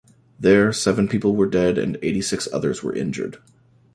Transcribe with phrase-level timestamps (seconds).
[0.39, 3.37] There, seven people were dead and eighty-six others were injured.